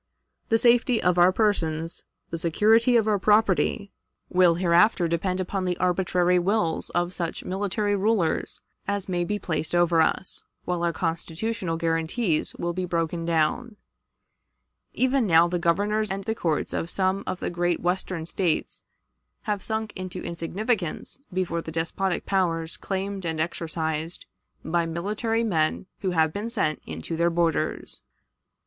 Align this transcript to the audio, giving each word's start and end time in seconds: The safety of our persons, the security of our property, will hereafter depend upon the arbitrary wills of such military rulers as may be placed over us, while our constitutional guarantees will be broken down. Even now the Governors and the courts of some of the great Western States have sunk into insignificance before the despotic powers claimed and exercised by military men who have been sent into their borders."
The 0.49 0.57
safety 0.57 0.99
of 0.99 1.19
our 1.19 1.31
persons, 1.31 2.01
the 2.31 2.39
security 2.39 2.95
of 2.95 3.07
our 3.07 3.19
property, 3.19 3.91
will 4.29 4.55
hereafter 4.55 5.07
depend 5.07 5.39
upon 5.39 5.65
the 5.65 5.77
arbitrary 5.77 6.39
wills 6.39 6.89
of 6.95 7.13
such 7.13 7.45
military 7.45 7.95
rulers 7.95 8.61
as 8.87 9.07
may 9.07 9.23
be 9.23 9.37
placed 9.37 9.75
over 9.75 10.01
us, 10.01 10.41
while 10.65 10.83
our 10.83 10.91
constitutional 10.91 11.77
guarantees 11.77 12.55
will 12.55 12.73
be 12.73 12.85
broken 12.85 13.25
down. 13.25 13.75
Even 14.93 15.27
now 15.27 15.47
the 15.47 15.59
Governors 15.59 16.09
and 16.09 16.23
the 16.23 16.33
courts 16.33 16.73
of 16.73 16.89
some 16.89 17.23
of 17.27 17.39
the 17.39 17.51
great 17.51 17.79
Western 17.79 18.25
States 18.25 18.81
have 19.43 19.61
sunk 19.61 19.93
into 19.95 20.19
insignificance 20.23 21.19
before 21.31 21.61
the 21.61 21.71
despotic 21.71 22.25
powers 22.25 22.75
claimed 22.75 23.23
and 23.23 23.39
exercised 23.39 24.25
by 24.65 24.87
military 24.87 25.43
men 25.43 25.85
who 25.99 26.09
have 26.09 26.33
been 26.33 26.49
sent 26.49 26.81
into 26.87 27.15
their 27.15 27.29
borders." 27.29 28.01